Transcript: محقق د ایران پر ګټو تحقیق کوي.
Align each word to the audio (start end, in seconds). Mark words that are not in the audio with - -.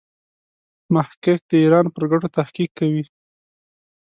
محقق 0.93 1.39
د 1.49 1.51
ایران 1.63 1.85
پر 1.95 2.03
ګټو 2.11 2.27
تحقیق 2.37 2.71
کوي. 2.79 3.03